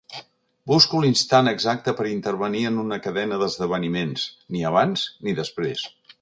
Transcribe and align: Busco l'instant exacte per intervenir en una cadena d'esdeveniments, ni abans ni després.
Busco 0.69 1.01
l'instant 1.03 1.49
exacte 1.51 1.93
per 1.99 2.07
intervenir 2.13 2.63
en 2.71 2.79
una 2.85 2.99
cadena 3.09 3.39
d'esdeveniments, 3.43 4.25
ni 4.57 4.65
abans 4.73 5.05
ni 5.29 5.37
després. 5.43 5.87